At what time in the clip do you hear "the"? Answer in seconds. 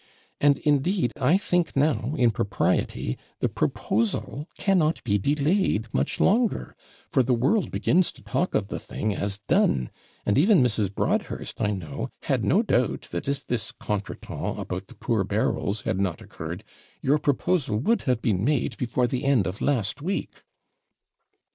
3.39-3.47, 7.21-7.35, 8.69-8.79, 14.87-14.95, 19.05-19.23